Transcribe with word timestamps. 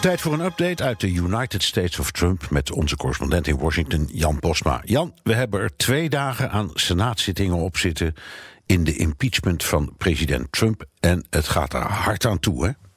Tijd 0.00 0.20
voor 0.20 0.32
een 0.32 0.44
update 0.44 0.82
uit 0.82 1.00
de 1.00 1.12
United 1.12 1.62
States 1.62 1.98
of 1.98 2.10
Trump 2.10 2.50
met 2.50 2.72
onze 2.72 2.96
correspondent 2.96 3.46
in 3.46 3.58
Washington, 3.58 4.08
Jan 4.12 4.38
Posma. 4.38 4.80
Jan, 4.84 5.14
we 5.22 5.34
hebben 5.34 5.60
er 5.60 5.76
twee 5.76 6.08
dagen 6.08 6.50
aan 6.50 6.70
senaatzittingen 6.74 7.56
op 7.56 7.76
zitten 7.76 8.14
in 8.66 8.84
de 8.84 8.96
impeachment 8.96 9.64
van 9.64 9.94
president 9.96 10.52
Trump. 10.52 10.84
En 11.00 11.26
het 11.30 11.48
gaat 11.48 11.74
er 11.74 11.82
hard 11.82 12.26
aan 12.26 12.38
toe, 12.38 12.66
hè? 12.66 12.87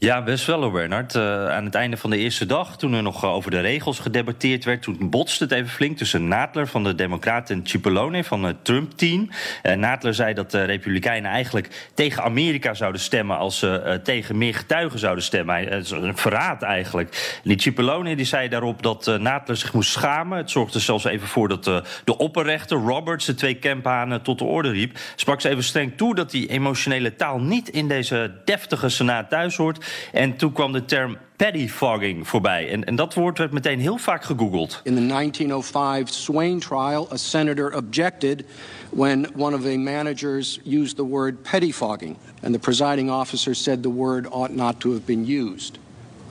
Ja, 0.00 0.22
best 0.22 0.46
wel 0.46 0.70
Bernard. 0.70 1.14
Uh, 1.14 1.48
aan 1.48 1.64
het 1.64 1.74
einde 1.74 1.96
van 1.96 2.10
de 2.10 2.16
eerste 2.16 2.46
dag, 2.46 2.76
toen 2.76 2.92
er 2.92 3.02
nog 3.02 3.24
over 3.24 3.50
de 3.50 3.60
regels 3.60 3.98
gedebatteerd 3.98 4.64
werd... 4.64 4.82
toen 4.82 5.10
botste 5.10 5.44
het 5.44 5.52
even 5.52 5.68
flink 5.68 5.96
tussen 5.96 6.28
Nadler 6.28 6.66
van 6.66 6.84
de 6.84 6.94
Democraten 6.94 7.56
en 7.56 7.66
Cipollone 7.66 8.24
van 8.24 8.44
het 8.44 8.64
Trump-team. 8.64 9.28
Uh, 9.62 9.74
Nadler 9.74 10.14
zei 10.14 10.34
dat 10.34 10.50
de 10.50 10.64
Republikeinen 10.64 11.30
eigenlijk 11.30 11.88
tegen 11.94 12.22
Amerika 12.22 12.74
zouden 12.74 13.00
stemmen... 13.00 13.36
als 13.38 13.58
ze 13.58 14.00
tegen 14.02 14.38
meer 14.38 14.54
getuigen 14.54 14.98
zouden 14.98 15.24
stemmen. 15.24 15.56
Het 15.56 15.84
is 15.84 15.90
een 15.90 16.16
verraad 16.16 16.62
eigenlijk. 16.62 17.40
Die 17.44 17.60
Cipollone 17.60 18.16
die 18.16 18.24
zei 18.24 18.48
daarop 18.48 18.82
dat 18.82 19.18
Nadler 19.18 19.56
zich 19.56 19.72
moest 19.72 19.90
schamen. 19.90 20.38
Het 20.38 20.50
zorgde 20.50 20.78
zelfs 20.78 21.04
even 21.04 21.28
voor 21.28 21.48
dat 21.48 21.64
de 22.04 22.16
opperrechter 22.16 22.76
Roberts... 22.76 23.24
de 23.24 23.34
twee 23.34 23.58
campanen 23.58 24.22
tot 24.22 24.38
de 24.38 24.44
orde 24.44 24.70
riep. 24.70 24.98
Sprak 25.16 25.40
ze 25.40 25.48
even 25.48 25.64
streng 25.64 25.96
toe 25.96 26.14
dat 26.14 26.30
die 26.30 26.48
emotionele 26.48 27.16
taal 27.16 27.40
niet 27.40 27.68
in 27.68 27.88
deze 27.88 28.32
deftige 28.44 28.88
senaat 28.88 29.30
thuis 29.30 29.56
hoort... 29.56 29.88
En 30.12 30.36
toen 30.36 30.52
kwam 30.52 30.72
de 30.72 30.84
term 30.84 31.16
pettyfogging 31.36 32.28
voorbij. 32.28 32.70
En, 32.70 32.84
en 32.84 32.96
dat 32.96 33.14
woord 33.14 33.38
werd 33.38 33.52
meteen 33.52 33.80
heel 33.80 33.96
vaak 33.96 34.24
gegoogeld. 34.24 34.80
In 34.84 34.94
the 34.94 35.06
1905 35.06 36.08
Swain 36.08 36.58
trial, 36.58 37.08
a 37.12 37.16
senator 37.16 37.76
objected 37.76 38.44
when 38.90 39.26
one 39.36 39.56
of 39.56 39.62
the 39.62 39.76
managers 39.76 40.60
used 40.64 40.96
the 40.96 41.06
word 41.06 41.36
pettyfogging. 41.42 42.16
And 42.42 42.52
the 42.52 42.58
presiding 42.58 43.10
officer 43.10 43.54
said 43.54 43.82
the 43.82 43.94
word 43.94 44.26
ought 44.30 44.54
not 44.54 44.80
to 44.80 44.90
have 44.90 45.04
been 45.04 45.26
used. 45.26 45.78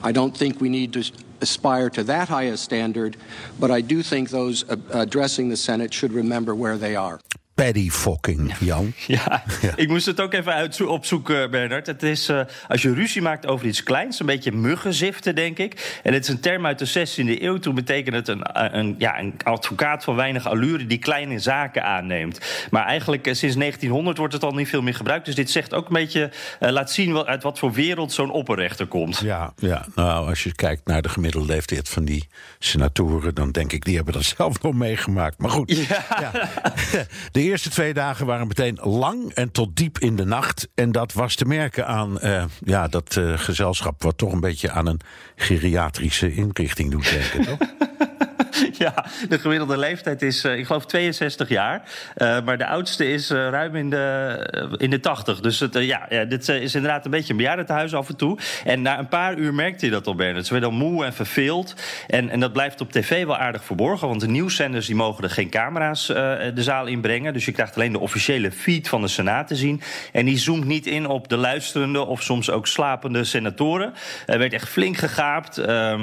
I 0.02 0.12
don't 0.12 0.36
think 0.36 0.60
we 0.60 0.68
need 0.68 0.92
to 0.92 1.02
aspire 1.40 1.90
to 1.90 2.04
that 2.04 2.28
high 2.28 2.52
a 2.52 2.56
standard, 2.56 3.16
but 3.58 3.70
I 3.70 3.80
do 3.80 4.02
think 4.02 4.28
those 4.28 4.64
addressing 4.90 5.50
the 5.50 5.56
Senate 5.56 5.92
should 5.92 6.12
remember 6.12 6.54
where 6.54 6.78
they 6.78 6.96
are. 6.96 7.20
Paddyfocking, 7.60 8.54
Jan. 8.58 8.92
Ja, 9.06 9.42
ja, 9.60 9.72
ik 9.76 9.88
moest 9.88 10.06
het 10.06 10.20
ook 10.20 10.32
even 10.32 10.52
uit 10.52 10.80
opzoeken, 10.80 11.50
Bernard. 11.50 11.86
Het 11.86 12.02
is 12.02 12.28
uh, 12.28 12.40
als 12.68 12.82
je 12.82 12.94
ruzie 12.94 13.22
maakt 13.22 13.46
over 13.46 13.66
iets 13.66 13.82
kleins, 13.82 14.20
een 14.20 14.26
beetje 14.26 14.52
muggenziften, 14.52 15.34
denk 15.34 15.58
ik. 15.58 16.00
En 16.02 16.12
het 16.12 16.22
is 16.22 16.28
een 16.28 16.40
term 16.40 16.66
uit 16.66 16.78
de 16.78 16.88
16e 16.88 17.42
eeuw. 17.42 17.58
Toen 17.58 17.74
betekent 17.74 18.14
het 18.14 18.28
een, 18.28 18.40
een, 18.76 18.94
ja, 18.98 19.18
een 19.18 19.34
advocaat 19.42 20.04
van 20.04 20.14
weinig 20.16 20.46
allure 20.46 20.86
die 20.86 20.98
kleine 20.98 21.38
zaken 21.38 21.84
aanneemt. 21.84 22.40
Maar 22.70 22.84
eigenlijk 22.84 23.26
uh, 23.26 23.34
sinds 23.34 23.56
1900 23.56 24.18
wordt 24.18 24.32
het 24.32 24.44
al 24.44 24.52
niet 24.52 24.68
veel 24.68 24.82
meer 24.82 24.94
gebruikt. 24.94 25.24
Dus 25.24 25.34
dit 25.34 25.50
zegt 25.50 25.74
ook 25.74 25.86
een 25.86 25.92
beetje, 25.92 26.30
uh, 26.60 26.70
laat 26.70 26.90
zien 26.90 27.12
wat, 27.12 27.26
uit 27.26 27.42
wat 27.42 27.58
voor 27.58 27.72
wereld 27.72 28.12
zo'n 28.12 28.30
opperrechter 28.30 28.86
komt. 28.86 29.18
Ja, 29.18 29.52
ja, 29.56 29.86
nou, 29.94 30.28
als 30.28 30.42
je 30.42 30.54
kijkt 30.54 30.86
naar 30.86 31.02
de 31.02 31.08
gemiddelde 31.08 31.46
leeftijd 31.46 31.88
van 31.88 32.04
die 32.04 32.28
senatoren, 32.58 33.34
dan 33.34 33.50
denk 33.50 33.72
ik, 33.72 33.84
die 33.84 33.96
hebben 33.96 34.14
dat 34.14 34.24
zelf 34.36 34.62
nog 34.62 34.74
meegemaakt. 34.74 35.38
Maar 35.38 35.50
goed, 35.50 35.86
ja. 35.88 36.04
Ja. 36.20 36.48
de 37.32 37.49
eerste 37.50 37.70
twee 37.70 37.94
dagen 37.94 38.26
waren 38.26 38.46
meteen 38.46 38.78
lang 38.82 39.32
en 39.34 39.52
tot 39.52 39.76
diep 39.76 39.98
in 39.98 40.16
de 40.16 40.24
nacht. 40.24 40.68
En 40.74 40.92
dat 40.92 41.12
was 41.12 41.34
te 41.34 41.44
merken 41.44 41.86
aan 41.86 42.18
uh, 42.22 42.44
ja, 42.64 42.88
dat 42.88 43.16
uh, 43.16 43.38
gezelschap... 43.38 44.02
wat 44.02 44.18
toch 44.18 44.32
een 44.32 44.40
beetje 44.40 44.70
aan 44.70 44.86
een 44.86 45.00
geriatrische 45.36 46.34
inrichting 46.34 46.90
doet 46.90 47.10
denken, 47.10 47.44
toch? 47.44 47.68
Ja, 48.78 49.04
de 49.28 49.38
gemiddelde 49.38 49.78
leeftijd 49.78 50.22
is, 50.22 50.44
uh, 50.44 50.58
ik 50.58 50.66
geloof, 50.66 50.86
62 50.86 51.48
jaar. 51.48 51.82
Uh, 52.16 52.40
maar 52.44 52.58
de 52.58 52.66
oudste 52.66 53.12
is 53.12 53.30
uh, 53.30 53.48
ruim 53.48 53.76
in 53.76 53.90
de, 53.90 54.76
in 54.76 54.90
de 54.90 55.00
80. 55.00 55.40
Dus 55.40 55.60
het, 55.60 55.74
ja, 55.74 56.24
dit 56.28 56.48
is 56.48 56.74
inderdaad 56.74 57.04
een 57.04 57.10
beetje 57.10 57.30
een 57.30 57.36
bejaardentehuis 57.36 57.94
af 57.94 58.08
en 58.08 58.16
toe. 58.16 58.38
En 58.64 58.82
na 58.82 58.98
een 58.98 59.08
paar 59.08 59.36
uur 59.36 59.54
merkte 59.54 59.84
je 59.84 59.90
dat 59.90 60.06
al, 60.06 60.14
Bernard. 60.14 60.46
Ze 60.46 60.52
werden 60.52 60.70
al 60.70 60.76
moe 60.76 61.04
en 61.04 61.12
verveeld. 61.12 61.74
En, 62.06 62.30
en 62.30 62.40
dat 62.40 62.52
blijft 62.52 62.80
op 62.80 62.92
tv 62.92 63.24
wel 63.24 63.36
aardig 63.36 63.64
verborgen. 63.64 64.08
Want 64.08 64.20
de 64.20 64.28
nieuwszenders 64.28 64.86
die 64.86 64.94
mogen 64.94 65.24
er 65.24 65.30
geen 65.30 65.50
camera's 65.50 66.06
de 66.06 66.52
zaal 66.62 66.86
inbrengen. 66.86 67.32
Dus 67.32 67.44
je 67.44 67.52
krijgt 67.52 67.76
alleen 67.76 67.92
de 67.92 67.98
officiële 67.98 68.52
feed 68.52 68.88
van 68.88 69.00
de 69.00 69.08
Senaat 69.08 69.46
te 69.46 69.56
zien. 69.56 69.82
En 70.12 70.24
die 70.24 70.38
zoomt 70.38 70.64
niet 70.64 70.86
in 70.86 71.06
op 71.06 71.28
de 71.28 71.36
luisterende 71.36 72.06
of 72.06 72.22
soms 72.22 72.50
ook 72.50 72.66
slapende 72.66 73.24
senatoren. 73.24 73.94
Er 74.26 74.38
werd 74.38 74.52
echt 74.52 74.68
flink 74.68 74.96
gegaapt. 74.96 75.58
Uh, 75.58 76.00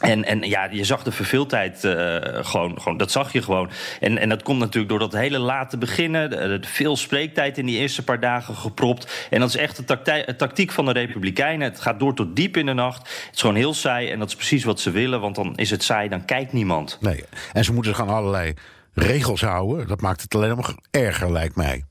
en, 0.00 0.24
en 0.24 0.42
ja, 0.42 0.68
je 0.70 0.84
zag 0.84 1.02
de 1.02 1.12
verveeldheid 1.12 1.84
uh, 1.84 2.16
gewoon, 2.32 2.80
gewoon, 2.80 2.96
dat 2.96 3.10
zag 3.10 3.32
je 3.32 3.42
gewoon. 3.42 3.70
En, 4.00 4.18
en 4.18 4.28
dat 4.28 4.42
komt 4.42 4.58
natuurlijk 4.58 4.88
door 4.88 4.98
dat 4.98 5.12
hele 5.12 5.38
late 5.38 5.78
beginnen. 5.78 6.64
Veel 6.66 6.96
spreektijd 6.96 7.58
in 7.58 7.66
die 7.66 7.78
eerste 7.78 8.04
paar 8.04 8.20
dagen 8.20 8.54
gepropt. 8.54 9.26
En 9.30 9.40
dat 9.40 9.48
is 9.48 9.56
echt 9.56 9.76
de 9.76 9.84
tactij, 9.84 10.24
tactiek 10.24 10.70
van 10.70 10.84
de 10.84 10.92
Republikeinen. 10.92 11.68
Het 11.68 11.80
gaat 11.80 11.98
door 11.98 12.14
tot 12.14 12.36
diep 12.36 12.56
in 12.56 12.66
de 12.66 12.72
nacht. 12.72 12.98
Het 12.98 13.34
is 13.34 13.40
gewoon 13.40 13.56
heel 13.56 13.74
saai 13.74 14.10
en 14.10 14.18
dat 14.18 14.28
is 14.28 14.34
precies 14.34 14.64
wat 14.64 14.80
ze 14.80 14.90
willen. 14.90 15.20
Want 15.20 15.34
dan 15.34 15.56
is 15.56 15.70
het 15.70 15.82
saai, 15.82 16.08
dan 16.08 16.24
kijkt 16.24 16.52
niemand. 16.52 16.98
Nee, 17.00 17.24
en 17.52 17.64
ze 17.64 17.72
moeten 17.72 17.94
zich 17.94 18.02
aan 18.02 18.14
allerlei 18.14 18.54
regels 18.94 19.40
houden. 19.40 19.86
Dat 19.86 20.00
maakt 20.00 20.22
het 20.22 20.34
alleen 20.34 20.56
maar 20.56 20.74
erger, 20.90 21.32
lijkt 21.32 21.56
mij. 21.56 21.84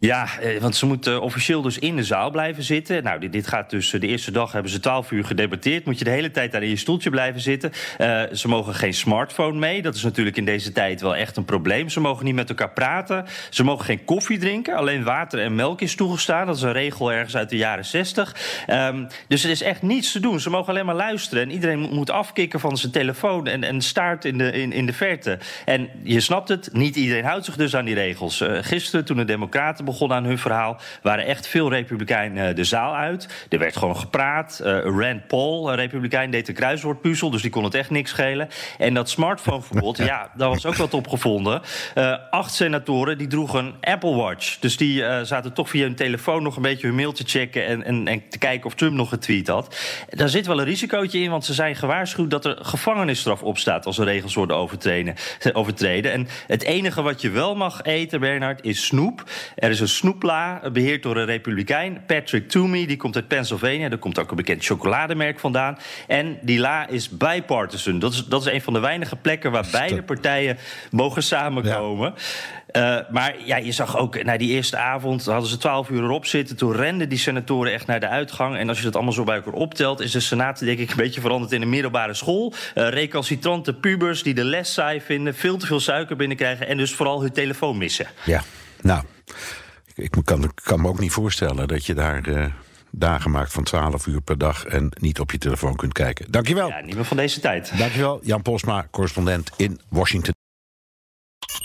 Ja, 0.00 0.28
want 0.60 0.76
ze 0.76 0.86
moeten 0.86 1.20
officieel 1.20 1.62
dus 1.62 1.78
in 1.78 1.96
de 1.96 2.04
zaal 2.04 2.30
blijven 2.30 2.62
zitten. 2.62 3.02
Nou, 3.02 3.28
dit, 3.28 3.46
gaat 3.46 3.70
dus. 3.70 3.90
De 3.90 4.06
eerste 4.06 4.30
dag 4.30 4.52
hebben 4.52 4.70
ze 4.70 4.80
twaalf 4.80 5.10
uur 5.10 5.24
gedebatteerd. 5.24 5.84
Moet 5.84 5.98
je 5.98 6.04
de 6.04 6.10
hele 6.10 6.30
tijd 6.30 6.52
daar 6.52 6.62
in 6.62 6.68
je 6.68 6.76
stoeltje 6.76 7.10
blijven 7.10 7.40
zitten. 7.40 7.72
Uh, 7.98 8.22
ze 8.32 8.48
mogen 8.48 8.74
geen 8.74 8.94
smartphone 8.94 9.58
mee. 9.58 9.82
Dat 9.82 9.94
is 9.94 10.02
natuurlijk 10.02 10.36
in 10.36 10.44
deze 10.44 10.72
tijd 10.72 11.00
wel 11.00 11.16
echt 11.16 11.36
een 11.36 11.44
probleem. 11.44 11.88
Ze 11.88 12.00
mogen 12.00 12.24
niet 12.24 12.34
met 12.34 12.48
elkaar 12.48 12.70
praten. 12.70 13.24
Ze 13.50 13.64
mogen 13.64 13.84
geen 13.84 14.04
koffie 14.04 14.38
drinken. 14.38 14.76
Alleen 14.76 15.02
water 15.02 15.40
en 15.40 15.54
melk 15.54 15.80
is 15.80 15.94
toegestaan. 15.94 16.46
Dat 16.46 16.56
is 16.56 16.62
een 16.62 16.72
regel 16.72 17.12
ergens 17.12 17.36
uit 17.36 17.50
de 17.50 17.56
jaren 17.56 17.84
zestig. 17.84 18.36
Um, 18.68 19.06
dus 19.28 19.44
er 19.44 19.50
is 19.50 19.62
echt 19.62 19.82
niets 19.82 20.12
te 20.12 20.20
doen. 20.20 20.40
Ze 20.40 20.50
mogen 20.50 20.68
alleen 20.68 20.86
maar 20.86 20.94
luisteren. 20.94 21.42
En 21.42 21.50
iedereen 21.50 21.78
moet 21.78 22.10
afkicken 22.10 22.60
van 22.60 22.76
zijn 22.76 22.92
telefoon 22.92 23.46
en, 23.46 23.64
en 23.64 23.80
staart 23.80 24.24
in 24.24 24.38
de, 24.38 24.52
in, 24.52 24.72
in 24.72 24.86
de 24.86 24.92
verte. 24.92 25.38
En 25.64 25.88
je 26.02 26.20
snapt 26.20 26.48
het, 26.48 26.68
niet 26.72 26.96
iedereen 26.96 27.24
houdt 27.24 27.44
zich 27.44 27.56
dus 27.56 27.76
aan 27.76 27.84
die 27.84 27.94
regels. 27.94 28.44
Gisteren, 28.60 29.04
toen 29.04 29.16
de 29.16 29.24
Democraten 29.24 29.84
begonnen 29.90 30.16
aan 30.16 30.24
hun 30.24 30.38
verhaal, 30.38 30.80
waren 31.02 31.26
echt 31.26 31.46
veel 31.46 31.70
Republikeinen 31.70 32.56
de 32.56 32.64
zaal 32.64 32.94
uit. 32.94 33.46
Er 33.48 33.58
werd 33.58 33.76
gewoon 33.76 33.96
gepraat. 33.96 34.60
Uh, 34.64 34.78
Rand 34.82 35.26
Paul, 35.26 35.70
een 35.70 35.76
Republikein, 35.76 36.30
deed 36.30 36.46
de 36.46 36.52
kruiswoordpuzzel, 36.52 37.30
dus 37.30 37.42
die 37.42 37.50
kon 37.50 37.64
het 37.64 37.74
echt 37.74 37.90
niks 37.90 38.10
schelen. 38.10 38.48
En 38.78 38.94
dat 38.94 39.10
smartphoneverbod, 39.10 39.96
ja, 40.12 40.30
daar 40.36 40.48
was 40.48 40.66
ook 40.66 40.74
wat 40.74 40.94
op 40.94 41.08
gevonden. 41.08 41.62
Uh, 41.94 42.16
acht 42.30 42.54
senatoren 42.54 43.18
die 43.18 43.26
droegen 43.26 43.64
een 43.64 43.74
Apple 43.80 44.14
Watch. 44.14 44.58
Dus 44.58 44.76
die 44.76 45.00
uh, 45.00 45.20
zaten 45.20 45.52
toch 45.52 45.68
via 45.68 45.82
hun 45.82 45.94
telefoon 45.94 46.42
nog 46.42 46.56
een 46.56 46.62
beetje 46.62 46.86
hun 46.86 46.96
mail 46.96 47.12
te 47.12 47.24
checken 47.26 47.66
en, 47.66 47.84
en, 47.84 48.06
en 48.06 48.28
te 48.28 48.38
kijken 48.38 48.66
of 48.66 48.74
Trump 48.74 48.94
nog 48.94 49.08
getweet 49.08 49.48
had. 49.48 49.76
Daar 50.08 50.28
zit 50.28 50.46
wel 50.46 50.58
een 50.58 50.64
risicootje 50.64 51.18
in, 51.18 51.30
want 51.30 51.44
ze 51.44 51.54
zijn 51.54 51.76
gewaarschuwd 51.76 52.30
dat 52.30 52.44
er 52.44 52.58
gevangenisstraf 52.60 53.42
op 53.42 53.58
staat 53.58 53.86
als 53.86 53.98
er 53.98 54.04
regels 54.04 54.34
worden 54.34 54.56
overtreden. 54.56 55.14
overtreden. 55.52 56.12
En 56.12 56.28
het 56.46 56.62
enige 56.62 57.02
wat 57.02 57.20
je 57.20 57.30
wel 57.30 57.54
mag 57.54 57.82
eten, 57.82 58.20
Bernard, 58.20 58.64
is 58.64 58.86
snoep. 58.86 59.24
Er 59.54 59.70
is 59.80 59.90
een 59.90 59.96
snoepla, 59.96 60.70
beheerd 60.72 61.02
door 61.02 61.16
een 61.16 61.24
republikein, 61.24 62.02
Patrick 62.06 62.48
Toomey. 62.48 62.86
Die 62.86 62.96
komt 62.96 63.16
uit 63.16 63.28
Pennsylvania. 63.28 63.88
Daar 63.88 63.98
komt 63.98 64.18
ook 64.18 64.30
een 64.30 64.36
bekend 64.36 64.64
chocolademerk 64.64 65.38
vandaan. 65.38 65.78
En 66.06 66.38
die 66.42 66.58
la 66.58 66.88
is 66.88 67.08
bipartisan. 67.08 67.98
Dat 67.98 68.12
is, 68.12 68.24
dat 68.24 68.46
is 68.46 68.52
een 68.52 68.62
van 68.62 68.72
de 68.72 68.80
weinige 68.80 69.16
plekken 69.16 69.50
waar 69.50 69.66
beide 69.72 70.02
partijen 70.02 70.58
mogen 70.90 71.22
samenkomen. 71.22 72.14
Ja. 72.16 72.22
Uh, 72.72 72.96
maar 73.10 73.34
ja, 73.44 73.56
je 73.56 73.72
zag 73.72 73.96
ook 73.96 74.22
na 74.22 74.36
die 74.36 74.50
eerste 74.50 74.76
avond, 74.76 75.24
hadden 75.24 75.48
ze 75.48 75.56
twaalf 75.56 75.88
uur 75.88 76.02
erop 76.02 76.26
zitten. 76.26 76.56
Toen 76.56 76.72
renden 76.72 77.08
die 77.08 77.18
senatoren 77.18 77.72
echt 77.72 77.86
naar 77.86 78.00
de 78.00 78.08
uitgang. 78.08 78.56
En 78.56 78.68
als 78.68 78.78
je 78.78 78.84
dat 78.84 78.94
allemaal 78.94 79.12
zo 79.12 79.24
bij 79.24 79.36
elkaar 79.36 79.52
optelt, 79.52 80.00
is 80.00 80.12
de 80.12 80.20
Senaat 80.20 80.58
denk 80.58 80.78
ik 80.78 80.90
een 80.90 80.96
beetje 80.96 81.20
veranderd 81.20 81.52
in 81.52 81.62
een 81.62 81.68
middelbare 81.68 82.14
school. 82.14 82.52
Uh, 82.74 82.88
recalcitrante 82.88 83.74
pubers 83.74 84.22
die 84.22 84.34
de 84.34 84.44
les 84.44 84.72
saai 84.72 85.00
vinden, 85.00 85.34
veel 85.34 85.56
te 85.56 85.66
veel 85.66 85.80
suiker 85.80 86.16
binnenkrijgen 86.16 86.66
en 86.66 86.76
dus 86.76 86.94
vooral 86.94 87.20
hun 87.20 87.32
telefoon 87.32 87.78
missen. 87.78 88.06
Ja, 88.24 88.42
nou, 88.80 89.02
ik 90.02 90.16
kan, 90.24 90.52
kan 90.54 90.80
me 90.80 90.88
ook 90.88 91.00
niet 91.00 91.12
voorstellen 91.12 91.68
dat 91.68 91.86
je 91.86 91.94
daar. 91.94 92.28
Uh 92.28 92.44
dagen 92.90 93.30
maakt 93.30 93.52
van 93.52 93.62
12 93.62 94.06
uur 94.06 94.20
per 94.20 94.38
dag 94.38 94.64
en 94.64 94.92
niet 95.00 95.20
op 95.20 95.30
je 95.30 95.38
telefoon 95.38 95.76
kunt 95.76 95.92
kijken. 95.92 96.26
Dankjewel. 96.30 96.68
Ja, 96.68 96.80
niet 96.80 96.94
meer 96.94 97.04
van 97.04 97.16
deze 97.16 97.40
tijd. 97.40 97.78
Dankjewel, 97.78 98.20
Jan 98.22 98.42
Posma, 98.42 98.86
correspondent 98.90 99.50
in 99.56 99.80
Washington. 99.88 100.34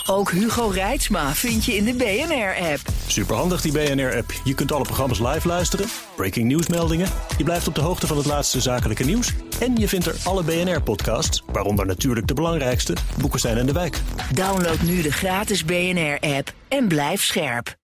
Ook 0.08 0.32
Hugo 0.32 0.68
Reitsma 0.68 1.34
vind 1.34 1.66
je 1.66 1.76
in 1.76 1.84
de 1.84 1.94
BNR-app. 1.94 2.80
Superhandig 3.08 3.62
die 3.62 3.72
BNR-app. 3.72 4.34
Je 4.44 4.54
kunt 4.54 4.72
alle 4.72 4.84
programma's 4.84 5.20
live 5.20 5.48
luisteren, 5.48 5.86
breaking 6.16 6.48
nieuwsmeldingen. 6.48 7.08
Je 7.38 7.44
blijft 7.44 7.68
op 7.68 7.76
de 7.76 7.82
hoogte 7.82 8.08
van 8.08 8.18
het 8.18 8.26
laatste 8.26 8.62
zakelijke 8.62 9.04
nieuws. 9.04 9.34
En 9.60 9.76
je 9.76 9.88
vindt 9.88 10.06
er 10.06 10.16
alle 10.24 10.44
BNR-podcasts, 10.44 11.44
waaronder 11.46 11.86
natuurlijk 11.86 12.28
de 12.28 12.34
belangrijkste, 12.34 12.96
Boeken 13.20 13.40
zijn 13.40 13.58
in 13.58 13.66
de 13.66 13.74
wijk. 13.74 14.02
Download 14.34 14.82
nu 14.82 15.02
de 15.02 15.12
gratis 15.12 15.66
BNR-app 15.66 16.54
en 16.68 16.88
blijf 16.88 17.24
scherp. 17.24 17.76